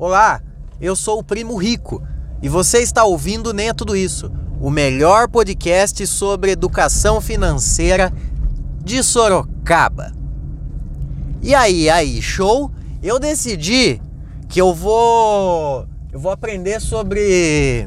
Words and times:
Olá, 0.00 0.40
eu 0.80 0.94
sou 0.94 1.18
o 1.18 1.24
Primo 1.24 1.56
Rico 1.56 2.00
e 2.40 2.48
você 2.48 2.78
está 2.78 3.02
ouvindo 3.02 3.52
Nem 3.52 3.70
é 3.70 3.74
Tudo 3.74 3.96
Isso, 3.96 4.30
o 4.60 4.70
melhor 4.70 5.28
podcast 5.28 6.06
sobre 6.06 6.52
educação 6.52 7.20
financeira 7.20 8.12
de 8.80 9.02
Sorocaba. 9.02 10.12
E 11.42 11.52
aí, 11.52 11.90
aí, 11.90 12.22
show? 12.22 12.70
Eu 13.02 13.18
decidi 13.18 14.00
que 14.48 14.60
eu 14.60 14.72
vou 14.72 15.84
eu 16.12 16.20
vou 16.20 16.30
aprender 16.30 16.80
sobre 16.80 17.84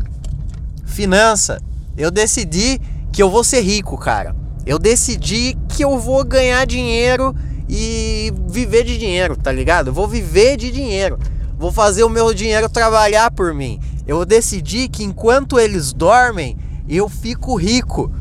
finança. 0.85 1.61
Eu 1.95 2.11
decidi 2.11 2.81
que 3.13 3.23
eu 3.23 3.29
vou 3.29 3.41
ser 3.41 3.61
rico, 3.61 3.97
cara. 3.97 4.35
Eu 4.65 4.77
decidi 4.77 5.57
que 5.69 5.81
eu 5.81 5.97
vou 5.97 6.25
ganhar 6.25 6.67
dinheiro 6.67 7.33
e 7.69 8.33
viver 8.49 8.83
de 8.83 8.97
dinheiro, 8.97 9.37
tá 9.37 9.49
ligado? 9.49 9.87
Eu 9.87 9.93
vou 9.93 10.09
viver 10.09 10.57
de 10.57 10.71
dinheiro. 10.71 11.17
Vou 11.61 11.71
fazer 11.71 12.03
o 12.03 12.09
meu 12.09 12.33
dinheiro 12.33 12.67
trabalhar 12.67 13.29
por 13.29 13.53
mim. 13.53 13.79
Eu 14.07 14.25
decidi 14.25 14.89
que 14.89 15.03
enquanto 15.03 15.59
eles 15.59 15.93
dormem, 15.93 16.57
eu 16.89 17.07
fico 17.07 17.55
rico. 17.55 18.11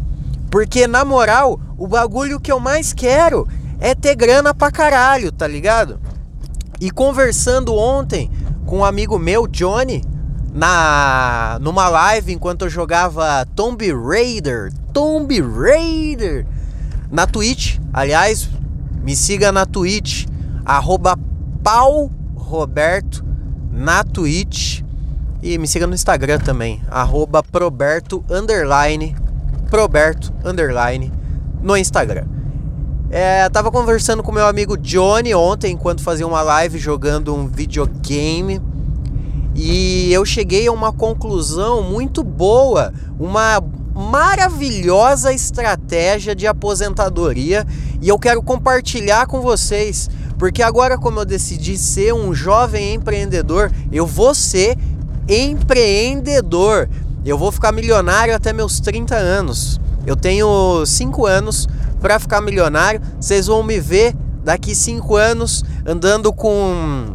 Porque 0.51 0.87
na 0.87 1.07
moral, 1.07 1.59
o 1.79 1.89
bagulho 1.89 2.39
que 2.39 2.53
eu 2.53 2.61
mais 2.61 2.93
quero 2.93 3.49
é 3.81 3.95
ter 3.95 4.15
grana 4.15 4.53
pra 4.53 4.71
caralho, 4.71 5.33
tá 5.33 5.49
ligado? 5.49 5.99
E 6.79 6.91
conversando 6.91 7.75
ontem 7.75 8.31
com 8.67 8.81
um 8.81 8.85
amigo 8.85 9.19
meu, 9.19 9.47
Johnny, 9.47 10.05
na 10.53 11.57
numa 11.63 11.89
live 11.89 12.35
enquanto 12.35 12.67
eu 12.67 12.69
jogava 12.69 13.47
Tomb 13.57 13.91
Raider, 13.91 14.71
Tomb 14.93 15.41
Raider 15.41 16.47
na 17.11 17.27
Twitch. 17.27 17.79
Aliás, 17.91 18.51
me 19.03 19.17
siga 19.17 19.51
na 19.51 19.65
Twitch 19.65 20.27
arroba 20.63 21.19
Pau 21.65 22.11
Roberto 22.37 23.30
na 23.71 24.05
Twitch 24.05 24.83
e 25.43 25.57
me 25.59 25.67
siga 25.67 25.87
no 25.87 25.95
Instagram 25.95 26.39
também 26.39 26.83
arroba 26.91 27.43
Proberto 27.43 28.25
underline 28.29 29.17
Proberto 29.71 30.33
underline 30.45 31.13
no 31.63 31.77
Instagram. 31.77 32.25
É, 33.11 33.49
tava 33.49 33.71
conversando 33.71 34.23
com 34.23 34.31
meu 34.31 34.47
amigo 34.47 34.77
Johnny 34.77 35.35
ontem 35.35 35.73
enquanto 35.73 36.03
fazia 36.03 36.27
uma 36.27 36.43
live 36.43 36.79
jogando 36.79 37.35
um 37.35 37.47
videogame 37.47 38.61
e 39.55 40.13
eu 40.13 40.25
cheguei 40.25 40.69
a 40.69 40.73
uma 40.73 40.93
conclusão 40.93 41.83
muito 41.83 42.23
boa, 42.23 42.93
uma 43.19 43.63
maravilhosa 43.95 45.33
estratégia 45.33 46.35
de 46.35 46.47
aposentadoria 46.47 47.67
e 48.01 48.09
eu 48.09 48.19
quero 48.19 48.43
compartilhar 48.43 49.27
com 49.27 49.41
vocês, 49.41 50.09
porque 50.41 50.63
agora 50.63 50.97
como 50.97 51.21
eu 51.21 51.25
decidi 51.27 51.77
ser 51.77 52.15
um 52.15 52.35
jovem 52.35 52.95
empreendedor, 52.95 53.71
eu 53.93 54.07
vou 54.07 54.35
ser 54.35 54.75
empreendedor. 55.29 56.89
Eu 57.27 57.37
vou 57.37 57.53
ficar 57.53 57.71
milionário 57.73 58.35
até 58.35 58.51
meus 58.51 58.81
30 58.81 59.15
anos. 59.15 59.79
Eu 60.07 60.17
tenho 60.17 60.83
5 60.87 61.27
anos 61.27 61.69
para 62.01 62.19
ficar 62.19 62.41
milionário. 62.41 63.03
Vocês 63.21 63.49
vão 63.49 63.63
me 63.63 63.79
ver 63.79 64.17
daqui 64.43 64.75
5 64.75 65.15
anos 65.15 65.63
andando 65.85 66.33
com 66.33 67.15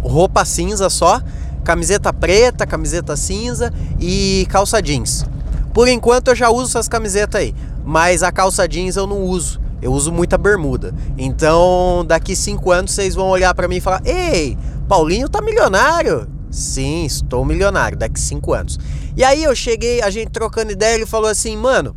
roupa 0.00 0.44
cinza 0.44 0.90
só, 0.90 1.22
camiseta 1.62 2.12
preta, 2.12 2.66
camiseta 2.66 3.16
cinza 3.16 3.72
e 4.00 4.48
calça 4.50 4.82
jeans. 4.82 5.24
Por 5.72 5.86
enquanto 5.86 6.26
eu 6.26 6.34
já 6.34 6.50
uso 6.50 6.70
essas 6.70 6.88
camisetas 6.88 7.40
aí, 7.40 7.54
mas 7.84 8.24
a 8.24 8.32
calça 8.32 8.66
jeans 8.66 8.96
eu 8.96 9.06
não 9.06 9.20
uso. 9.22 9.61
Eu 9.82 9.92
uso 9.92 10.12
muita 10.12 10.38
bermuda. 10.38 10.94
Então, 11.18 12.04
daqui 12.06 12.36
cinco 12.36 12.70
anos 12.70 12.92
vocês 12.92 13.16
vão 13.16 13.28
olhar 13.28 13.52
para 13.52 13.66
mim 13.66 13.76
e 13.76 13.80
falar: 13.80 14.00
Ei, 14.06 14.56
Paulinho 14.88 15.28
tá 15.28 15.42
milionário. 15.42 16.28
Sim, 16.52 17.04
estou 17.04 17.44
milionário 17.44 17.98
daqui 17.98 18.20
cinco 18.20 18.52
anos. 18.52 18.78
E 19.16 19.24
aí 19.24 19.42
eu 19.42 19.54
cheguei, 19.56 20.00
a 20.00 20.08
gente 20.08 20.30
trocando 20.30 20.70
ideia, 20.70 20.94
ele 20.94 21.06
falou 21.06 21.28
assim, 21.28 21.56
mano, 21.56 21.96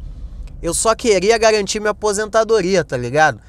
eu 0.61 0.73
só 0.73 0.95
queria 0.95 1.37
garantir 1.37 1.79
minha 1.79 1.91
aposentadoria, 1.91 2.83
tá 2.83 2.97
ligado? 2.97 3.39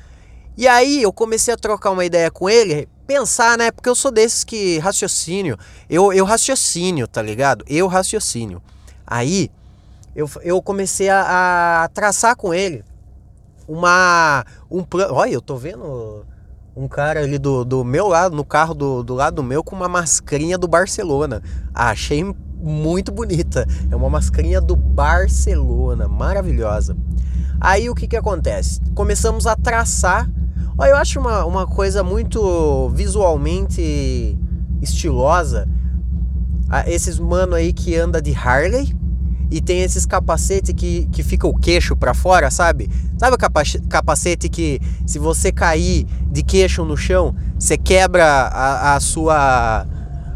E 0.57 0.67
aí 0.67 1.03
eu 1.03 1.13
comecei 1.13 1.55
a 1.55 1.57
trocar 1.57 1.93
uma 1.93 2.05
ideia 2.05 2.31
com 2.31 2.51
ele, 2.51 2.89
pensar, 3.07 3.57
né? 3.57 3.71
Porque 3.71 3.89
eu 3.89 3.95
sou 3.95 4.11
desses 4.11 4.43
que 4.43 4.79
raciocínio, 4.79 5.57
eu, 5.89 6.13
eu 6.13 6.25
raciocínio, 6.25 7.07
tá 7.07 7.23
ligado? 7.23 7.65
Eu 7.69 7.87
raciocínio. 7.87 8.61
Aí 9.07 9.51
eu, 10.15 10.29
eu 10.43 10.61
comecei 10.61 11.09
a, 11.09 11.85
a 11.85 11.89
traçar 11.89 12.35
com 12.37 12.53
ele 12.53 12.85
uma 13.69 14.45
um 14.71 14.83
plano. 14.83 15.15
Olha, 15.15 15.33
eu 15.33 15.41
tô 15.41 15.57
vendo 15.57 16.25
um 16.77 16.87
cara 16.87 17.21
ali 17.21 17.39
do, 17.39 17.65
do 17.65 17.85
meu 17.85 18.07
lado, 18.07 18.37
no 18.37 18.45
carro 18.45 18.75
do, 18.75 19.03
do 19.03 19.15
lado 19.15 19.37
do 19.37 19.43
meu, 19.43 19.65
com 19.65 19.75
uma 19.75 19.89
mascarinha 19.89 20.59
do 20.59 20.69
Barcelona. 20.69 21.43
Ah, 21.75 21.91
achei 21.91 22.23
muito 22.61 23.11
bonita. 23.11 23.67
É 23.91 23.97
uma 23.97 24.11
mascarinha 24.11 24.61
do 24.61 24.77
Barcelona, 24.77 26.07
maravilhosa. 26.07 26.97
Aí 27.61 27.89
o 27.89 27.95
que 27.95 28.07
que 28.07 28.17
acontece? 28.17 28.81
Começamos 28.95 29.47
a 29.47 29.57
traçar. 29.57 30.31
Olha, 30.77 30.91
eu 30.91 30.97
acho 30.97 31.19
uma, 31.19 31.45
uma 31.47 31.67
coisa 31.67 32.03
muito 32.03 32.91
visualmente 32.91 34.39
estilosa. 34.83 35.67
Ah, 36.69 36.89
esses 36.91 37.19
mano 37.19 37.55
aí 37.55 37.73
que 37.73 37.97
anda 37.97 38.21
de 38.21 38.35
Harley 38.35 38.95
e 39.51 39.61
tem 39.61 39.83
esses 39.83 40.05
capacetes 40.05 40.75
que, 40.75 41.09
que 41.13 41.23
fica 41.23 41.47
o 41.47 41.57
queixo 41.57 41.97
para 41.97 42.13
fora, 42.13 42.51
sabe? 42.51 42.91
Sabe 43.17 43.37
o 43.37 43.39
capacete 43.89 44.49
que 44.49 44.81
se 45.07 45.19
você 45.19 45.53
cair 45.53 46.07
de 46.31 46.43
queixo 46.43 46.85
no 46.85 46.97
chão, 46.97 47.35
você 47.59 47.77
quebra 47.77 48.25
a, 48.25 48.95
a 48.97 49.01
sua 49.01 49.87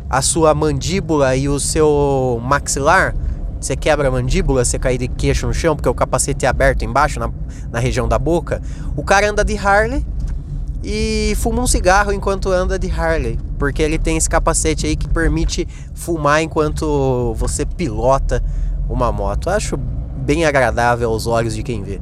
a 0.08 0.22
sua 0.22 0.54
mandíbula 0.54 1.36
e 1.36 1.48
o 1.48 1.60
seu 1.60 2.40
maxilar? 2.42 3.14
Você 3.60 3.76
quebra 3.76 4.08
a 4.08 4.10
mandíbula, 4.10 4.64
você 4.64 4.78
cair 4.78 4.98
de 4.98 5.06
queixo 5.06 5.46
no 5.46 5.52
chão 5.52 5.76
porque 5.76 5.88
o 5.88 5.94
capacete 5.94 6.46
é 6.46 6.48
aberto 6.48 6.84
embaixo 6.84 7.20
na, 7.20 7.30
na 7.70 7.78
região 7.78 8.08
da 8.08 8.18
boca. 8.18 8.62
O 8.96 9.04
cara 9.04 9.28
anda 9.28 9.44
de 9.44 9.56
Harley 9.56 10.04
e 10.82 11.34
fuma 11.36 11.60
um 11.60 11.66
cigarro 11.66 12.12
enquanto 12.12 12.50
anda 12.50 12.78
de 12.78 12.90
Harley, 12.90 13.38
porque 13.58 13.82
ele 13.82 13.98
tem 13.98 14.16
esse 14.16 14.30
capacete 14.30 14.86
aí 14.86 14.96
que 14.96 15.08
permite 15.08 15.68
fumar 15.94 16.42
enquanto 16.42 17.34
você 17.36 17.66
pilota 17.66 18.42
uma 18.90 19.12
moto. 19.12 19.48
Acho 19.48 19.76
bem 19.76 20.44
agradável 20.44 21.08
aos 21.10 21.26
olhos 21.26 21.54
de 21.54 21.62
quem 21.62 21.82
vê. 21.82 22.00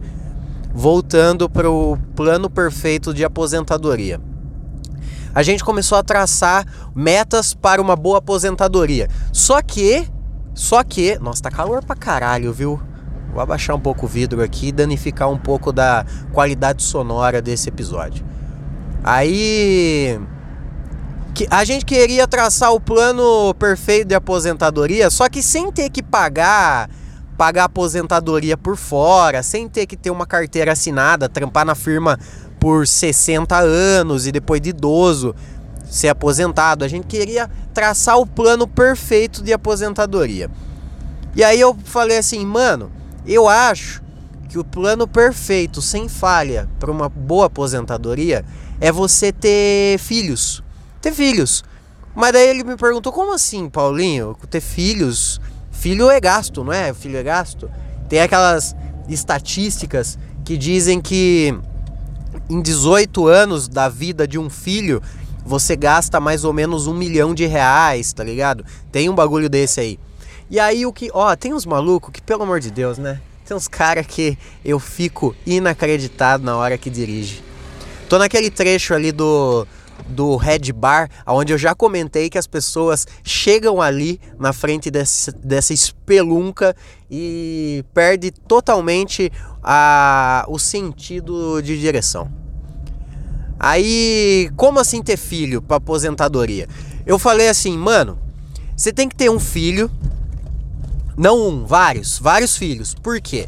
Voltando 0.72 1.49
para 1.49 1.71
o 1.71 1.97
plano 2.16 2.49
perfeito 2.49 3.12
de 3.12 3.25
aposentadoria. 3.25 4.21
A 5.34 5.43
gente 5.43 5.62
começou 5.62 5.99
a 5.99 6.03
traçar 6.03 6.66
metas 6.94 7.54
para 7.54 7.81
uma 7.81 7.94
boa 7.94 8.19
aposentadoria. 8.19 9.09
Só 9.32 9.62
que, 9.62 10.09
só 10.54 10.82
que, 10.82 11.19
nossa, 11.19 11.43
tá 11.43 11.50
calor 11.50 11.84
pra 11.84 11.94
caralho, 11.94 12.53
viu? 12.53 12.81
Vou 13.32 13.43
abaixar 13.43 13.76
um 13.76 13.81
pouco 13.81 14.06
o 14.06 14.09
vidro 14.09 14.43
aqui 14.43 14.69
e 14.69 14.72
danificar 14.72 15.31
um 15.31 15.38
pouco 15.38 15.70
da 15.72 16.05
qualidade 16.32 16.82
sonora 16.82 17.43
desse 17.43 17.69
episódio. 17.69 18.25
Aí 19.05 20.19
a 21.50 21.65
gente 21.65 21.84
queria 21.84 22.26
traçar 22.26 22.72
o 22.72 22.81
plano 22.81 23.54
perfeito 23.54 24.09
de 24.09 24.15
aposentadoria, 24.15 25.10
só 25.10 25.28
que 25.28 25.43
sem 25.43 25.71
ter 25.71 25.91
que 25.91 26.03
pagar 26.03 26.91
pagar 27.37 27.65
aposentadoria 27.65 28.56
por 28.56 28.76
fora, 28.76 29.44
sem 29.44 29.69
ter 29.69 29.87
que 29.87 29.97
ter 29.97 30.10
uma 30.10 30.26
carteira 30.26 30.72
assinada, 30.72 31.28
trampar 31.28 31.65
na 31.65 31.76
firma 31.76 32.19
por 32.59 32.84
60 32.84 33.56
anos 33.56 34.26
e 34.26 34.32
depois 34.32 34.60
de 34.60 34.71
idoso 34.71 35.37
ser 35.88 36.09
aposentado. 36.09 36.84
A 36.84 36.88
gente 36.88 37.06
queria 37.06 37.49
traçar 37.72 38.19
o 38.19 38.26
plano 38.26 38.66
perfeito 38.66 39.41
de 39.41 39.53
aposentadoria. 39.53 40.50
E 41.37 41.44
aí 41.44 41.60
eu 41.60 41.76
falei 41.84 42.19
assim, 42.19 42.44
mano, 42.44 42.91
eu 43.25 43.49
acho 43.49 44.03
que 44.49 44.59
o 44.59 44.65
plano 44.65 45.06
perfeito, 45.06 45.81
sem 45.81 46.09
falha, 46.09 46.69
para 46.81 46.91
uma 46.91 47.09
boa 47.09 47.47
aposentadoria 47.47 48.44
é 48.81 48.91
você 48.91 49.31
ter 49.31 49.99
filhos 49.99 50.65
ter 51.01 51.13
filhos. 51.13 51.65
Mas 52.15 52.33
daí 52.33 52.49
ele 52.49 52.65
me 52.65 52.77
perguntou: 52.77 53.13
como 53.13 53.35
assim, 53.35 53.69
Paulinho? 53.69 54.37
Ter 54.50 54.61
filhos? 54.61 55.41
Filho 55.71 56.11
é 56.11 56.21
gasto, 56.21 56.65
não 56.65 56.73
é? 56.73 56.93
Filho 56.93 57.17
é 57.17 57.23
gasto. 57.23 57.71
Tem 58.09 58.21
aquelas 58.21 58.75
estatísticas 59.09 60.19
que 60.45 60.56
dizem 60.56 61.00
que 61.00 61.55
em 62.49 62.61
18 62.61 63.27
anos 63.27 63.69
da 63.69 63.89
vida 63.89 64.27
de 64.27 64.39
um 64.39 64.50
filho 64.50 65.03
você 65.45 65.77
gasta 65.77 66.21
mais 66.21 66.45
ou 66.45 66.53
menos 66.53 66.87
um 66.87 66.95
milhão 66.95 67.35
de 67.35 67.47
reais, 67.47 68.12
tá 68.12 68.23
ligado? 68.23 68.65
Tem 68.93 69.09
um 69.09 69.15
bagulho 69.15 69.49
desse 69.49 69.81
aí. 69.81 69.99
E 70.51 70.59
aí 70.59 70.85
o 70.85 70.93
que. 70.93 71.11
Ó, 71.12 71.35
tem 71.37 71.55
uns 71.55 71.65
malucos 71.65 72.11
que, 72.12 72.23
pelo 72.23 72.43
amor 72.43 72.61
de 72.61 72.71
Deus, 72.71 72.99
né? 72.99 73.21
Tem 73.47 73.56
uns 73.56 73.69
caras 73.69 74.06
que 74.06 74.37
eu 74.65 74.79
fico 74.79 75.35
inacreditado 75.47 76.44
na 76.44 76.56
hora 76.56 76.77
que 76.77 76.91
dirige. 76.91 77.43
Tô 78.09 78.19
naquele 78.19 78.51
trecho 78.51 78.93
ali 78.93 79.12
do 79.12 79.67
do 80.08 80.37
Red 80.37 80.72
Bar, 80.72 81.10
onde 81.26 81.52
eu 81.52 81.58
já 81.58 81.75
comentei 81.75 82.31
que 82.31 82.38
as 82.38 82.46
pessoas 82.46 83.06
chegam 83.22 83.81
ali 83.81 84.20
na 84.38 84.52
frente 84.52 84.90
desse, 84.90 85.31
dessa 85.32 85.72
espelunca 85.72 86.75
e 87.10 87.84
perde 87.93 88.31
totalmente 88.31 89.31
a, 89.62 90.44
o 90.49 90.58
sentido 90.58 91.60
de 91.60 91.78
direção. 91.78 92.31
Aí, 93.60 94.50
como 94.56 94.78
assim 94.78 95.02
ter 95.02 95.16
filho 95.16 95.60
para 95.60 95.76
aposentadoria? 95.76 96.69
Eu 97.05 97.19
falei 97.19 97.49
assim, 97.49 97.76
mano, 97.76 98.19
você 98.76 98.93
tem 98.93 99.08
que 99.08 99.16
ter 99.16 99.28
um 99.28 99.40
filho, 99.40 99.90
não 101.16 101.49
um, 101.49 101.66
vários, 101.66 102.19
vários 102.19 102.56
filhos. 102.56 102.94
Por 102.94 103.20
quê? 103.20 103.46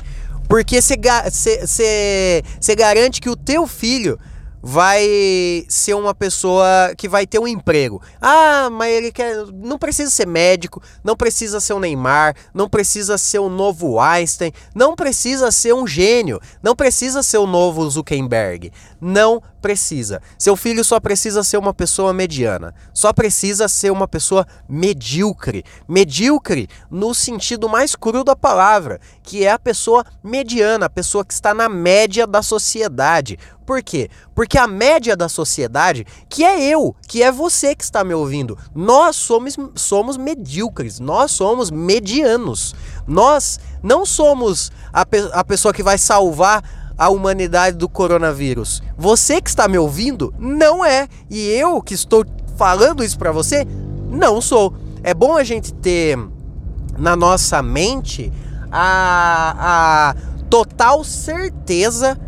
Porque 0.49 0.83
você 0.83 2.43
garante 2.77 3.21
que 3.21 3.31
o 3.31 3.37
teu 3.37 3.69
filho 3.69 4.19
vai 4.63 5.65
ser 5.69 5.95
uma 5.95 6.15
pessoa 6.15 6.95
que 6.97 7.09
vai 7.09 7.27
ter 7.27 7.39
um 7.39 7.49
emprego. 7.49 8.03
Ah, 8.21 8.69
mas 8.71 8.93
ele 8.93 9.13
quer. 9.13 9.47
Não 9.53 9.79
precisa 9.79 10.11
ser 10.11 10.27
médico, 10.27 10.83
não 11.03 11.17
precisa 11.17 11.61
ser 11.61 11.75
um 11.75 11.81
Neymar, 11.81 12.35
não 12.53 12.69
precisa 12.69 13.17
ser 13.17 13.39
um 13.39 13.49
novo 13.49 13.99
Einstein, 13.99 14.53
não 14.75 14.95
precisa 14.95 15.51
ser 15.51 15.75
um 15.75 15.87
gênio, 15.87 16.41
não 16.63 16.77
precisa 16.77 17.23
ser 17.23 17.39
o 17.39 17.47
novo 17.47 17.89
Zuckerberg. 17.89 18.73
Não 19.01 19.43
precisa. 19.61 20.21
Seu 20.39 20.57
filho 20.57 20.85
só 20.85 21.01
precisa 21.01 21.43
ser 21.43 21.57
uma 21.57 21.73
pessoa 21.73 22.13
mediana. 22.13 22.75
Só 22.93 23.13
precisa 23.13 23.69
ser 23.69 23.91
uma 23.91 24.07
pessoa 24.07 24.47
medíocre. 24.69 25.65
Medíocre 25.89 26.69
no 26.91 27.15
sentido 27.15 27.69
mais 27.69 27.95
cru 27.95 28.25
da 28.25 28.37
palavra, 28.37 29.01
que 29.23 29.45
é 29.45 29.51
a 29.51 29.59
pessoa 29.59 30.05
mediana, 30.23 30.87
a 30.87 30.91
pessoa 30.91 31.25
que 31.25 31.33
está 31.33 31.55
na 31.55 31.69
média 31.69 32.27
da 32.27 32.43
sociedade. 32.43 33.39
Por 33.71 33.85
quê? 33.85 34.11
Porque 34.35 34.59
a 34.59 34.67
média 34.67 35.17
da 35.17 35.29
sociedade, 35.29 36.05
que 36.29 36.43
é 36.43 36.61
eu, 36.61 36.93
que 37.07 37.23
é 37.23 37.31
você 37.31 37.73
que 37.73 37.85
está 37.85 38.03
me 38.03 38.13
ouvindo, 38.13 38.59
nós 38.75 39.15
somos, 39.15 39.57
somos 39.77 40.17
medíocres, 40.17 40.99
nós 40.99 41.31
somos 41.31 41.71
medianos. 41.71 42.75
Nós 43.07 43.61
não 43.81 44.05
somos 44.05 44.73
a, 44.93 45.07
pe 45.07 45.19
a 45.33 45.45
pessoa 45.45 45.73
que 45.73 45.85
vai 45.85 45.99
salvar 45.99 46.93
a 46.99 47.11
humanidade 47.11 47.77
do 47.77 47.89
coronavírus. 47.89 48.83
Você 48.99 49.41
que 49.41 49.49
está 49.49 49.69
me 49.69 49.79
ouvindo 49.79 50.35
não 50.37 50.85
é. 50.85 51.07
E 51.31 51.39
eu 51.51 51.81
que 51.81 51.95
estou 51.95 52.27
falando 52.57 53.05
isso 53.05 53.17
para 53.17 53.31
você 53.31 53.65
não 54.11 54.41
sou. 54.41 54.75
É 55.05 55.15
bom 55.15 55.37
a 55.37 55.45
gente 55.45 55.73
ter 55.75 56.19
na 56.99 57.15
nossa 57.15 57.63
mente 57.63 58.33
a, 58.69 60.11
a 60.11 60.15
total 60.51 61.05
certeza 61.05 62.19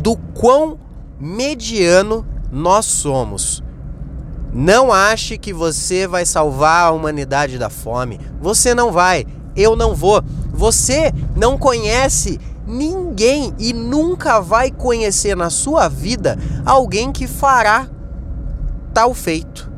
do 0.00 0.16
quão 0.16 0.87
mediano 1.20 2.26
nós 2.50 2.86
somos. 2.86 3.62
Não 4.52 4.92
ache 4.92 5.36
que 5.36 5.52
você 5.52 6.06
vai 6.06 6.24
salvar 6.24 6.86
a 6.86 6.90
humanidade 6.90 7.58
da 7.58 7.68
fome. 7.68 8.18
Você 8.40 8.74
não 8.74 8.90
vai. 8.90 9.26
Eu 9.54 9.76
não 9.76 9.94
vou. 9.94 10.22
Você 10.52 11.12
não 11.36 11.58
conhece 11.58 12.40
ninguém 12.66 13.54
e 13.58 13.72
nunca 13.72 14.40
vai 14.40 14.70
conhecer 14.70 15.36
na 15.36 15.50
sua 15.50 15.88
vida 15.88 16.38
alguém 16.64 17.12
que 17.12 17.26
fará 17.26 17.86
tal 18.92 19.14
feito. 19.14 19.70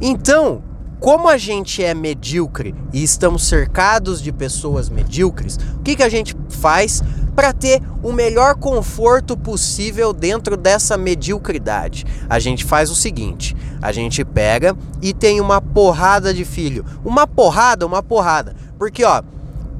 Então, 0.00 0.62
como 1.02 1.28
a 1.28 1.36
gente 1.36 1.82
é 1.82 1.92
medíocre 1.94 2.76
e 2.92 3.02
estamos 3.02 3.48
cercados 3.48 4.22
de 4.22 4.30
pessoas 4.30 4.88
medíocres, 4.88 5.58
o 5.74 5.82
que, 5.82 5.96
que 5.96 6.02
a 6.02 6.08
gente 6.08 6.36
faz 6.48 7.02
para 7.34 7.52
ter 7.52 7.82
o 8.04 8.12
melhor 8.12 8.54
conforto 8.54 9.36
possível 9.36 10.12
dentro 10.12 10.56
dessa 10.56 10.96
mediocridade? 10.96 12.06
A 12.30 12.38
gente 12.38 12.64
faz 12.64 12.88
o 12.88 12.94
seguinte: 12.94 13.56
a 13.82 13.90
gente 13.90 14.24
pega 14.24 14.76
e 15.02 15.12
tem 15.12 15.40
uma 15.40 15.60
porrada 15.60 16.32
de 16.32 16.44
filho. 16.44 16.84
Uma 17.04 17.26
porrada, 17.26 17.84
uma 17.84 18.00
porrada. 18.00 18.54
Porque, 18.78 19.02
ó, 19.02 19.24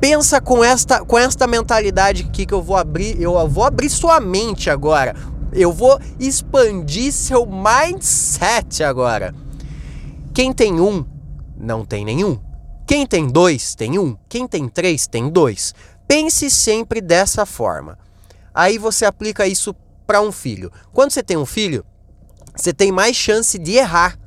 pensa 0.01 0.41
com 0.41 0.65
esta, 0.65 1.05
com 1.05 1.17
esta 1.17 1.47
mentalidade 1.47 2.25
aqui 2.29 2.45
que 2.45 2.53
eu 2.53 2.61
vou 2.61 2.77
abrir, 2.77 3.23
eu 3.23 3.49
vou 3.49 3.63
abrir 3.63 3.91
sua 3.91 4.19
mente 4.19 4.69
agora. 4.69 5.15
Eu 5.53 5.73
vou 5.73 6.01
expandir 6.19 7.13
seu 7.13 7.47
mindset 7.47 8.83
agora. 8.83 9.33
Quem 10.35 10.51
tem 10.51 10.81
um, 10.81 11.05
não 11.63 11.85
tem 11.85 12.05
nenhum. 12.05 12.39
Quem 12.87 13.07
tem 13.07 13.29
dois, 13.29 13.75
tem 13.75 13.99
um. 13.99 14.17
Quem 14.29 14.47
tem 14.47 14.69
três, 14.69 15.07
tem 15.07 15.31
dois. 15.31 15.75
Pense 16.07 16.51
sempre 16.51 17.01
dessa 17.01 17.47
forma. 17.47 17.99
Aí 18.53 18.77
você 18.77 19.07
aplica 19.07 19.47
isso 19.47 19.75
para 20.07 20.21
um 20.21 20.33
filho. 20.33 20.71
Quando 20.93 21.13
você 21.13 21.23
tem 21.23 21.37
um 21.37 21.47
filho, 21.47 21.85
você 22.55 22.73
tem 22.73 22.93
mais 22.93 23.17
chance 23.17 23.59
de 23.59 23.73
errar. 23.73 24.19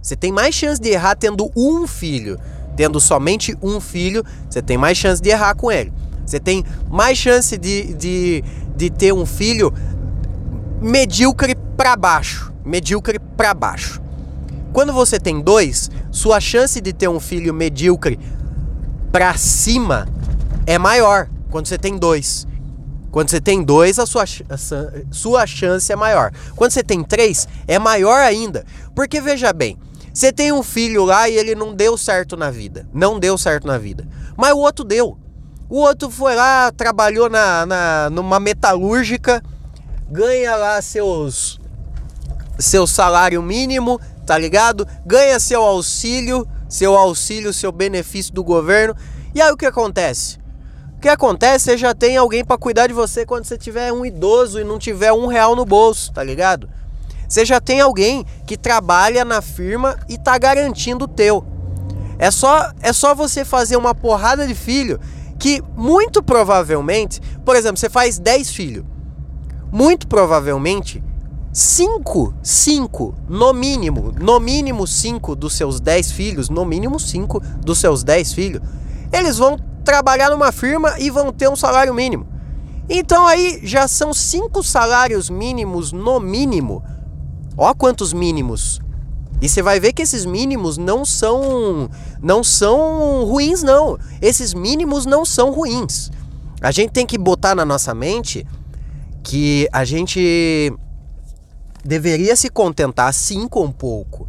Você 0.00 0.16
tem 0.16 0.32
mais 0.32 0.54
chance 0.54 0.80
de 0.80 0.90
errar 0.90 1.16
tendo 1.16 1.50
um 1.56 1.86
filho 1.86 2.38
tendo 2.76 3.00
somente 3.00 3.56
um 3.62 3.80
filho, 3.80 4.24
você 4.48 4.60
tem 4.60 4.76
mais 4.76 4.98
chance 4.98 5.22
de 5.22 5.30
errar 5.30 5.54
com 5.54 5.70
ele. 5.70 5.92
Você 6.26 6.40
tem 6.40 6.64
mais 6.90 7.18
chance 7.18 7.56
de, 7.56 7.94
de, 7.94 8.44
de 8.76 8.90
ter 8.90 9.12
um 9.12 9.26
filho 9.26 9.72
medíocre 10.80 11.54
para 11.76 11.96
baixo. 11.96 12.52
Medíocre 12.64 13.18
para 13.18 13.52
baixo. 13.52 14.00
Quando 14.74 14.92
você 14.92 15.20
tem 15.20 15.40
dois, 15.40 15.88
sua 16.10 16.40
chance 16.40 16.80
de 16.80 16.92
ter 16.92 17.06
um 17.08 17.20
filho 17.20 17.54
medíocre 17.54 18.18
para 19.12 19.36
cima 19.36 20.08
é 20.66 20.76
maior. 20.76 21.28
Quando 21.48 21.68
você 21.68 21.78
tem 21.78 21.96
dois. 21.96 22.44
Quando 23.12 23.30
você 23.30 23.40
tem 23.40 23.62
dois, 23.62 24.00
a 24.00 24.04
sua, 24.04 24.24
a 24.24 24.56
sua 25.12 25.46
chance 25.46 25.92
é 25.92 25.94
maior. 25.94 26.32
Quando 26.56 26.72
você 26.72 26.82
tem 26.82 27.04
três, 27.04 27.46
é 27.68 27.78
maior 27.78 28.18
ainda. 28.18 28.66
Porque 28.96 29.20
veja 29.20 29.52
bem, 29.52 29.78
você 30.12 30.32
tem 30.32 30.50
um 30.50 30.64
filho 30.64 31.04
lá 31.04 31.28
e 31.28 31.36
ele 31.36 31.54
não 31.54 31.72
deu 31.72 31.96
certo 31.96 32.36
na 32.36 32.50
vida. 32.50 32.84
Não 32.92 33.20
deu 33.20 33.38
certo 33.38 33.68
na 33.68 33.78
vida. 33.78 34.04
Mas 34.36 34.54
o 34.54 34.58
outro 34.58 34.84
deu. 34.84 35.16
O 35.70 35.78
outro 35.78 36.10
foi 36.10 36.34
lá, 36.34 36.72
trabalhou 36.72 37.30
na, 37.30 37.64
na 37.64 38.10
numa 38.10 38.40
metalúrgica, 38.40 39.40
ganha 40.10 40.56
lá 40.56 40.82
seus 40.82 41.60
seu 42.58 42.86
salário 42.86 43.42
mínimo, 43.42 44.00
tá 44.24 44.36
ligado? 44.36 44.86
Ganha 45.04 45.38
seu 45.38 45.62
auxílio, 45.62 46.46
seu 46.68 46.96
auxílio, 46.96 47.52
seu 47.52 47.70
benefício 47.70 48.32
do 48.32 48.42
governo. 48.42 48.94
E 49.34 49.40
aí 49.40 49.50
o 49.52 49.56
que 49.56 49.66
acontece? 49.66 50.38
O 50.96 51.00
que 51.00 51.08
acontece? 51.08 51.64
Você 51.64 51.76
já 51.76 51.94
tem 51.94 52.16
alguém 52.16 52.44
para 52.44 52.56
cuidar 52.56 52.86
de 52.86 52.94
você 52.94 53.26
quando 53.26 53.44
você 53.44 53.58
tiver 53.58 53.92
um 53.92 54.06
idoso 54.06 54.60
e 54.60 54.64
não 54.64 54.78
tiver 54.78 55.12
um 55.12 55.26
real 55.26 55.54
no 55.54 55.64
bolso, 55.64 56.12
tá 56.12 56.22
ligado? 56.22 56.68
Você 57.28 57.44
já 57.44 57.60
tem 57.60 57.80
alguém 57.80 58.24
que 58.46 58.56
trabalha 58.56 59.24
na 59.24 59.42
firma 59.42 59.98
e 60.08 60.16
tá 60.16 60.38
garantindo 60.38 61.04
o 61.04 61.08
teu. 61.08 61.44
É 62.18 62.30
só, 62.30 62.70
é 62.80 62.92
só 62.92 63.14
você 63.14 63.44
fazer 63.44 63.76
uma 63.76 63.94
porrada 63.94 64.46
de 64.46 64.54
filho 64.54 65.00
que 65.38 65.62
muito 65.76 66.22
provavelmente, 66.22 67.20
por 67.44 67.56
exemplo, 67.56 67.76
você 67.76 67.90
faz 67.90 68.18
10 68.18 68.50
filhos. 68.50 68.84
Muito 69.72 70.06
provavelmente, 70.06 71.02
5, 71.54 72.34
5, 72.42 73.14
no 73.28 73.54
mínimo, 73.54 74.12
no 74.20 74.38
mínimo 74.38 74.86
5 74.86 75.34
dos 75.34 75.54
seus 75.54 75.80
10 75.80 76.12
filhos, 76.12 76.50
no 76.50 76.66
mínimo 76.66 77.00
5 77.00 77.40
dos 77.64 77.78
seus 77.78 78.04
10 78.04 78.32
filhos, 78.34 78.60
eles 79.10 79.38
vão 79.38 79.56
trabalhar 79.82 80.30
numa 80.30 80.52
firma 80.52 80.98
e 80.98 81.08
vão 81.08 81.32
ter 81.32 81.48
um 81.48 81.56
salário 81.56 81.94
mínimo. 81.94 82.26
Então 82.90 83.26
aí 83.26 83.60
já 83.62 83.88
são 83.88 84.12
5 84.12 84.62
salários 84.62 85.30
mínimos 85.30 85.92
no 85.92 86.20
mínimo 86.20 86.82
Ó 87.56 87.72
quantos 87.74 88.12
mínimos. 88.12 88.80
E 89.40 89.48
você 89.48 89.62
vai 89.62 89.78
ver 89.78 89.92
que 89.92 90.02
esses 90.02 90.24
mínimos 90.24 90.76
não 90.76 91.04
são 91.04 91.88
não 92.20 92.42
são 92.42 93.24
ruins 93.24 93.62
não. 93.62 93.98
Esses 94.20 94.54
mínimos 94.54 95.06
não 95.06 95.24
são 95.24 95.52
ruins. 95.52 96.10
A 96.60 96.70
gente 96.70 96.90
tem 96.90 97.06
que 97.06 97.18
botar 97.18 97.54
na 97.54 97.64
nossa 97.64 97.94
mente 97.94 98.46
que 99.22 99.68
a 99.72 99.84
gente 99.84 100.72
deveria 101.84 102.34
se 102.34 102.48
contentar 102.48 103.12
sim 103.12 103.46
com 103.46 103.70
pouco. 103.70 104.26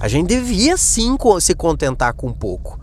A 0.00 0.08
gente 0.08 0.28
devia 0.28 0.76
sim 0.76 1.16
se 1.40 1.54
contentar 1.54 2.12
com 2.14 2.32
pouco. 2.32 2.80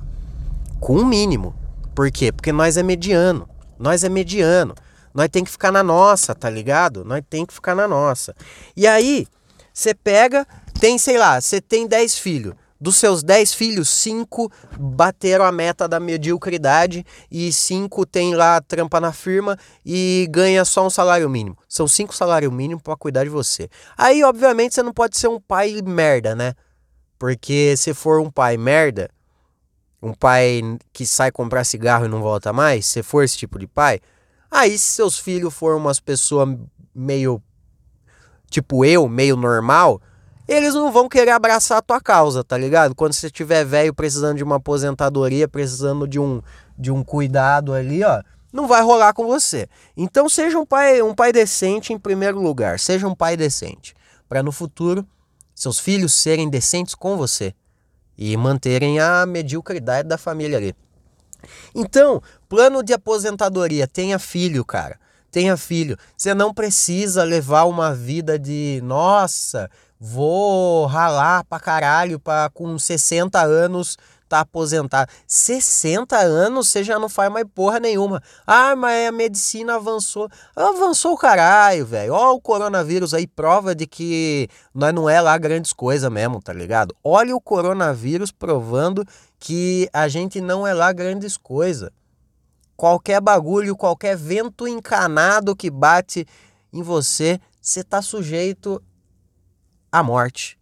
Com 0.79 0.95
um 0.95 1.05
mínimo. 1.05 1.53
Por 1.93 2.09
quê? 2.09 2.31
Porque 2.31 2.51
nós 2.51 2.77
é 2.77 2.83
mediano. 2.83 3.47
Nós 3.77 4.03
é 4.03 4.09
mediano. 4.09 4.73
Nós 5.13 5.27
tem 5.29 5.43
que 5.43 5.51
ficar 5.51 5.71
na 5.71 5.83
nossa, 5.83 6.33
tá 6.33 6.49
ligado? 6.49 7.03
Nós 7.03 7.21
tem 7.29 7.45
que 7.45 7.53
ficar 7.53 7.75
na 7.75 7.87
nossa. 7.87 8.33
E 8.75 8.87
aí, 8.87 9.27
você 9.73 9.93
pega, 9.93 10.47
tem, 10.79 10.97
sei 10.97 11.17
lá, 11.17 11.39
você 11.39 11.59
tem 11.59 11.85
10 11.85 12.17
filhos. 12.17 12.55
Dos 12.81 12.95
seus 12.95 13.21
10 13.21 13.53
filhos, 13.53 13.87
5 13.89 14.51
bateram 14.79 15.45
a 15.45 15.51
meta 15.51 15.87
da 15.87 15.99
mediocridade 15.99 17.05
e 17.29 17.53
5 17.53 18.07
tem 18.07 18.33
lá 18.33 18.59
trampa 18.59 18.99
na 18.99 19.13
firma 19.13 19.55
e 19.85 20.27
ganha 20.31 20.65
só 20.65 20.83
um 20.87 20.89
salário 20.89 21.29
mínimo. 21.29 21.55
São 21.69 21.87
5 21.87 22.15
salários 22.15 22.51
mínimos 22.51 22.81
para 22.81 22.97
cuidar 22.97 23.23
de 23.23 23.29
você. 23.29 23.69
Aí, 23.95 24.23
obviamente, 24.23 24.73
você 24.73 24.81
não 24.81 24.91
pode 24.91 25.15
ser 25.15 25.27
um 25.27 25.39
pai 25.39 25.79
merda, 25.85 26.35
né? 26.35 26.55
Porque 27.19 27.77
se 27.77 27.93
for 27.93 28.19
um 28.19 28.31
pai 28.31 28.57
merda, 28.57 29.11
um 30.01 30.11
pai 30.11 30.63
que 30.91 31.05
sai 31.05 31.31
comprar 31.31 31.63
cigarro 31.63 32.05
e 32.05 32.09
não 32.09 32.19
volta 32.19 32.51
mais, 32.51 32.87
se 32.87 33.03
for 33.03 33.23
esse 33.23 33.37
tipo 33.37 33.59
de 33.59 33.67
pai, 33.67 33.99
aí 34.49 34.75
se 34.75 34.93
seus 34.93 35.19
filhos 35.19 35.53
forem 35.53 35.77
umas 35.77 35.99
pessoas 35.99 36.49
meio 36.95 37.39
tipo 38.49 38.83
eu, 38.83 39.07
meio 39.07 39.35
normal, 39.35 40.01
eles 40.53 40.73
não 40.73 40.91
vão 40.91 41.07
querer 41.07 41.31
abraçar 41.31 41.77
a 41.77 41.81
tua 41.81 42.01
causa, 42.01 42.43
tá 42.43 42.57
ligado? 42.57 42.93
Quando 42.93 43.13
você 43.13 43.29
tiver 43.29 43.63
velho 43.63 43.93
precisando 43.93 44.37
de 44.37 44.43
uma 44.43 44.57
aposentadoria, 44.57 45.47
precisando 45.47 46.05
de 46.05 46.19
um, 46.19 46.41
de 46.77 46.91
um 46.91 47.03
cuidado 47.03 47.73
ali, 47.73 48.03
ó, 48.03 48.21
não 48.51 48.67
vai 48.67 48.81
rolar 48.81 49.13
com 49.13 49.25
você. 49.25 49.69
Então 49.95 50.27
seja 50.27 50.59
um 50.59 50.65
pai, 50.65 51.01
um 51.01 51.15
pai 51.15 51.31
decente 51.31 51.93
em 51.93 51.97
primeiro 51.97 52.41
lugar, 52.41 52.79
seja 52.79 53.07
um 53.07 53.15
pai 53.15 53.37
decente, 53.37 53.95
para 54.27 54.43
no 54.43 54.51
futuro 54.51 55.07
seus 55.55 55.79
filhos 55.79 56.13
serem 56.13 56.49
decentes 56.49 56.95
com 56.95 57.15
você. 57.15 57.53
e 58.17 58.37
manterem 58.37 58.99
a 58.99 59.25
mediocridade 59.25 60.07
da 60.07 60.17
família 60.17 60.57
ali. 60.57 60.75
Então, 61.73 62.21
plano 62.47 62.83
de 62.83 62.93
aposentadoria, 62.93 63.87
tenha 63.87 64.19
filho, 64.19 64.63
cara. 64.63 64.99
Tenha 65.31 65.55
filho. 65.55 65.97
Você 66.17 66.33
não 66.33 66.53
precisa 66.53 67.23
levar 67.23 67.63
uma 67.63 67.93
vida 67.95 68.37
de, 68.37 68.81
nossa, 68.83 69.69
vou 69.99 70.85
ralar 70.85 71.43
pra 71.45 71.59
caralho 71.59 72.19
pra 72.19 72.49
com 72.53 72.77
60 72.77 73.41
anos 73.41 73.97
tá 74.31 74.39
aposentado. 74.39 75.11
60 75.27 76.17
anos 76.17 76.69
você 76.69 76.85
já 76.85 76.97
não 76.97 77.09
faz 77.09 77.29
mais 77.29 77.45
porra 77.53 77.81
nenhuma. 77.81 78.23
Ah, 78.47 78.75
mas 78.77 79.09
a 79.09 79.11
medicina 79.11 79.75
avançou. 79.75 80.29
Avançou 80.55 81.13
o 81.13 81.17
caralho, 81.17 81.85
velho. 81.85 82.13
Ó, 82.13 82.33
o 82.33 82.41
coronavírus 82.41 83.13
aí 83.13 83.27
prova 83.27 83.75
de 83.75 83.85
que 83.85 84.47
nós 84.73 84.93
não 84.93 85.09
é 85.09 85.19
lá 85.19 85.37
grandes 85.37 85.73
coisas 85.73 86.09
mesmo, 86.09 86.41
tá 86.41 86.53
ligado? 86.53 86.95
Olha 87.03 87.35
o 87.35 87.41
coronavírus 87.41 88.31
provando 88.31 89.05
que 89.37 89.89
a 89.91 90.07
gente 90.07 90.39
não 90.39 90.65
é 90.65 90.73
lá 90.73 90.93
grandes 90.93 91.35
coisas. 91.35 91.89
Qualquer 92.81 93.21
bagulho, 93.21 93.77
qualquer 93.77 94.17
vento 94.17 94.67
encanado 94.67 95.55
que 95.55 95.69
bate 95.69 96.25
em 96.73 96.81
você, 96.81 97.39
você 97.61 97.83
tá 97.83 98.01
sujeito 98.01 98.81
à 99.91 100.01
morte. 100.01 100.57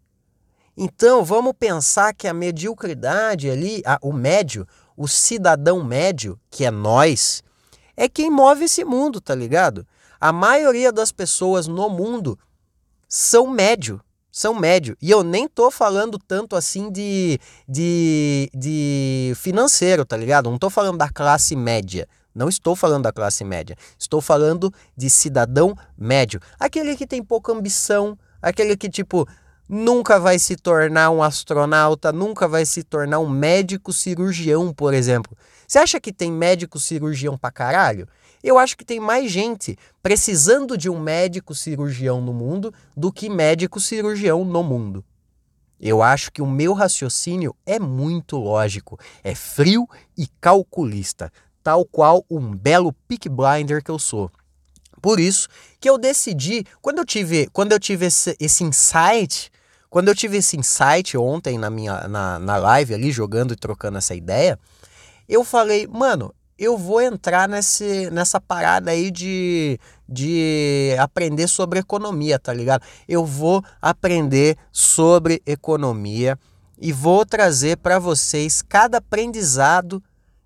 Então 0.75 1.23
vamos 1.23 1.53
pensar 1.57 2.13
que 2.13 2.27
a 2.27 2.33
mediocridade 2.33 3.49
ali, 3.49 3.81
a, 3.85 3.97
o 4.01 4.11
médio, 4.11 4.67
o 4.97 5.07
cidadão 5.07 5.81
médio, 5.81 6.37
que 6.51 6.65
é 6.65 6.71
nós, 6.71 7.41
é 7.95 8.09
quem 8.09 8.29
move 8.29 8.65
esse 8.65 8.83
mundo, 8.83 9.21
tá 9.21 9.33
ligado? 9.33 9.87
A 10.19 10.33
maioria 10.33 10.91
das 10.91 11.13
pessoas 11.13 11.67
no 11.67 11.89
mundo 11.89 12.37
são 13.07 13.47
médio, 13.47 14.01
são 14.39 14.55
médio. 14.57 14.95
E 15.01 15.11
eu 15.11 15.21
nem 15.21 15.49
tô 15.49 15.69
falando 15.69 16.17
tanto 16.17 16.55
assim 16.55 16.89
de, 16.89 17.37
de, 17.67 18.49
de 18.55 19.33
financeiro, 19.35 20.05
tá 20.05 20.15
ligado? 20.15 20.49
Não 20.49 20.57
tô 20.57 20.69
falando 20.69 20.97
da 20.97 21.09
classe 21.09 21.57
média. 21.57 22.07
Não 22.33 22.47
estou 22.47 22.73
falando 22.73 23.03
da 23.03 23.11
classe 23.11 23.43
média. 23.43 23.75
Estou 23.99 24.21
falando 24.21 24.73
de 24.95 25.09
cidadão 25.09 25.77
médio. 25.97 26.39
Aquele 26.57 26.95
que 26.95 27.05
tem 27.05 27.21
pouca 27.21 27.51
ambição, 27.51 28.17
aquele 28.41 28.77
que, 28.77 28.89
tipo, 28.89 29.27
nunca 29.67 30.17
vai 30.17 30.39
se 30.39 30.55
tornar 30.55 31.09
um 31.09 31.21
astronauta, 31.21 32.13
nunca 32.13 32.47
vai 32.47 32.65
se 32.65 32.81
tornar 32.81 33.19
um 33.19 33.27
médico 33.27 33.91
cirurgião, 33.91 34.73
por 34.73 34.93
exemplo. 34.93 35.35
Você 35.67 35.79
acha 35.79 35.99
que 35.99 36.13
tem 36.13 36.31
médico 36.31 36.79
cirurgião 36.79 37.37
pra 37.37 37.51
caralho? 37.51 38.07
Eu 38.43 38.57
acho 38.57 38.77
que 38.77 38.85
tem 38.85 38.99
mais 38.99 39.31
gente 39.31 39.77
precisando 40.01 40.77
de 40.77 40.89
um 40.89 40.99
médico 40.99 41.53
cirurgião 41.53 42.21
no 42.21 42.33
mundo 42.33 42.73
do 42.95 43.11
que 43.11 43.29
médico 43.29 43.79
cirurgião 43.79 44.45
no 44.45 44.63
mundo. 44.63 45.03
Eu 45.79 46.01
acho 46.01 46.31
que 46.31 46.41
o 46.41 46.47
meu 46.47 46.73
raciocínio 46.73 47.55
é 47.65 47.79
muito 47.79 48.37
lógico, 48.37 48.99
é 49.23 49.33
frio 49.33 49.87
e 50.17 50.27
calculista, 50.41 51.31
tal 51.63 51.85
qual 51.85 52.25
um 52.29 52.53
belo 52.53 52.93
pick 53.07 53.29
blinder 53.29 53.83
que 53.83 53.91
eu 53.91 53.99
sou. 53.99 54.29
Por 55.01 55.19
isso 55.19 55.47
que 55.79 55.89
eu 55.89 55.97
decidi, 55.97 56.65
quando 56.81 56.97
eu 56.97 57.05
tive, 57.05 57.47
quando 57.53 57.71
eu 57.71 57.79
tive 57.79 58.07
esse, 58.07 58.35
esse 58.39 58.63
insight 58.63 59.49
quando 59.89 60.07
eu 60.07 60.15
tive 60.15 60.37
esse 60.37 60.55
insight 60.55 61.17
ontem 61.17 61.57
na 61.57 61.69
minha 61.69 62.07
na, 62.07 62.37
na 62.37 62.57
live 62.57 62.93
ali, 62.93 63.11
jogando 63.11 63.53
e 63.53 63.57
trocando 63.57 63.97
essa 63.97 64.13
ideia, 64.13 64.59
eu 65.27 65.43
falei, 65.43 65.87
mano, 65.87 66.33
eu 66.59 66.77
vou 66.77 67.01
entrar 67.01 67.47
nesse, 67.47 68.09
nessa 68.11 68.39
parada 68.41 68.91
aí 68.91 69.09
de, 69.09 69.79
de 70.07 70.93
aprender 70.99 71.47
sobre 71.47 71.79
economia, 71.79 72.37
tá 72.37 72.53
ligado? 72.53 72.83
Eu 73.07 73.25
vou 73.25 73.63
aprender 73.81 74.57
sobre 74.69 75.41
economia 75.45 76.37
e 76.77 76.91
vou 76.91 77.25
trazer 77.25 77.77
para 77.77 77.97
vocês 77.97 78.61
cada 78.61 78.97
aprendizado 78.97 80.03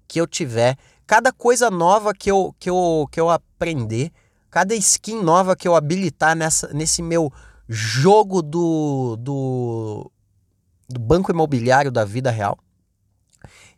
que 0.07 0.21
eu 0.21 0.27
tiver, 0.27 0.77
cada 1.07 1.33
coisa 1.33 1.71
nova 1.71 2.13
que 2.13 2.29
eu, 2.29 2.55
que 2.59 2.69
eu, 2.69 3.07
que 3.11 3.19
eu 3.19 3.31
aprender, 3.31 4.11
cada 4.51 4.75
skin 4.75 5.19
nova 5.23 5.55
que 5.55 5.67
eu 5.67 5.75
habilitar 5.75 6.35
nessa, 6.35 6.71
nesse 6.71 7.01
meu 7.01 7.33
jogo 7.67 8.43
do, 8.43 9.17
do, 9.19 10.11
do 10.87 10.99
banco 10.99 11.31
imobiliário 11.31 11.91
da 11.91 12.05
vida 12.05 12.29
real. 12.29 12.59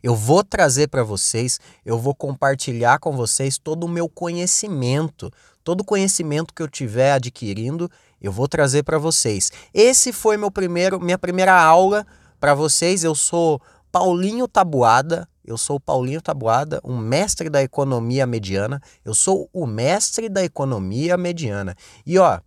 Eu 0.06 0.14
vou 0.14 0.44
trazer 0.44 0.86
para 0.86 1.02
vocês, 1.02 1.58
eu 1.84 1.98
vou 1.98 2.14
compartilhar 2.14 3.00
com 3.00 3.16
vocês 3.16 3.58
todo 3.58 3.82
o 3.82 3.88
meu 3.88 4.08
conhecimento, 4.08 5.32
todo 5.64 5.80
o 5.80 5.84
conhecimento 5.84 6.54
que 6.54 6.62
eu 6.62 6.68
tiver 6.68 7.10
adquirindo, 7.10 7.90
eu 8.22 8.30
vou 8.30 8.46
trazer 8.46 8.84
para 8.84 8.98
vocês. 8.98 9.50
Esse 9.74 10.12
foi 10.12 10.36
meu 10.36 10.48
primeiro, 10.48 11.00
minha 11.00 11.18
primeira 11.18 11.60
aula 11.60 12.06
para 12.38 12.54
vocês. 12.54 13.02
Eu 13.02 13.16
sou 13.16 13.60
Paulinho 13.90 14.46
Tabuada, 14.46 15.28
eu 15.44 15.58
sou 15.58 15.80
Paulinho 15.80 16.22
Tabuada, 16.22 16.80
um 16.84 16.96
mestre 16.96 17.50
da 17.50 17.60
economia 17.60 18.28
mediana. 18.28 18.80
Eu 19.04 19.12
sou 19.12 19.50
o 19.52 19.66
mestre 19.66 20.28
da 20.28 20.44
economia 20.44 21.16
mediana. 21.16 21.74
E 22.06 22.16
ó, 22.16 22.38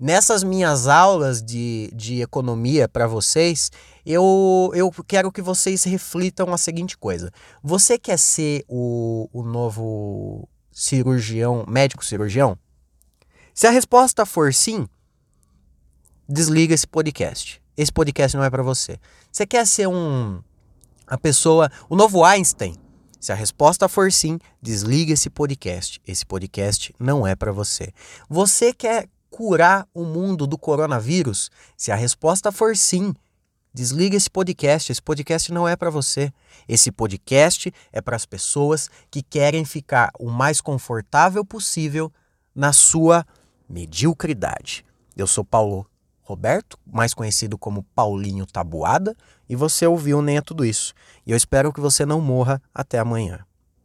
Nessas 0.00 0.44
minhas 0.44 0.86
aulas 0.86 1.42
de, 1.42 1.90
de 1.92 2.20
economia 2.22 2.88
para 2.88 3.08
vocês, 3.08 3.72
eu, 4.06 4.70
eu 4.72 4.92
quero 5.06 5.32
que 5.32 5.42
vocês 5.42 5.82
reflitam 5.82 6.54
a 6.54 6.58
seguinte 6.58 6.96
coisa. 6.96 7.32
Você 7.64 7.98
quer 7.98 8.16
ser 8.16 8.64
o, 8.68 9.28
o 9.32 9.42
novo 9.42 10.48
cirurgião, 10.70 11.64
médico 11.66 12.04
cirurgião? 12.04 12.56
Se 13.52 13.66
a 13.66 13.70
resposta 13.70 14.24
for 14.24 14.54
sim, 14.54 14.86
desliga 16.28 16.74
esse 16.74 16.86
podcast. 16.86 17.60
Esse 17.76 17.92
podcast 17.92 18.36
não 18.36 18.44
é 18.44 18.50
para 18.50 18.62
você. 18.62 19.00
Você 19.32 19.44
quer 19.44 19.66
ser 19.66 19.88
um 19.88 20.40
a 21.08 21.18
pessoa, 21.18 21.72
o 21.88 21.96
novo 21.96 22.22
Einstein? 22.24 22.76
Se 23.18 23.32
a 23.32 23.34
resposta 23.34 23.88
for 23.88 24.12
sim, 24.12 24.38
desliga 24.62 25.12
esse 25.12 25.28
podcast. 25.28 26.00
Esse 26.06 26.24
podcast 26.24 26.94
não 27.00 27.26
é 27.26 27.34
para 27.34 27.50
você. 27.50 27.92
Você 28.28 28.72
quer 28.72 29.08
curar 29.30 29.86
o 29.94 30.04
mundo 30.04 30.46
do 30.46 30.58
coronavírus? 30.58 31.50
Se 31.76 31.90
a 31.90 31.96
resposta 31.96 32.50
for 32.52 32.76
sim, 32.76 33.14
desliga 33.72 34.16
esse 34.16 34.28
podcast. 34.28 34.90
Esse 34.90 35.02
podcast 35.02 35.52
não 35.52 35.68
é 35.68 35.76
para 35.76 35.90
você. 35.90 36.32
Esse 36.68 36.90
podcast 36.90 37.72
é 37.92 38.00
para 38.00 38.16
as 38.16 38.26
pessoas 38.26 38.90
que 39.10 39.22
querem 39.22 39.64
ficar 39.64 40.10
o 40.18 40.30
mais 40.30 40.60
confortável 40.60 41.44
possível 41.44 42.12
na 42.54 42.72
sua 42.72 43.24
mediocridade. 43.68 44.84
Eu 45.16 45.26
sou 45.26 45.44
Paulo 45.44 45.86
Roberto, 46.22 46.78
mais 46.84 47.14
conhecido 47.14 47.56
como 47.56 47.84
Paulinho 47.94 48.44
Tabuada, 48.44 49.16
e 49.48 49.56
você 49.56 49.86
ouviu 49.86 50.20
nem 50.20 50.38
a 50.38 50.42
tudo 50.42 50.64
isso. 50.64 50.92
E 51.26 51.30
eu 51.30 51.36
espero 51.36 51.72
que 51.72 51.80
você 51.80 52.04
não 52.04 52.20
morra 52.20 52.60
até 52.74 52.98
amanhã. 52.98 53.47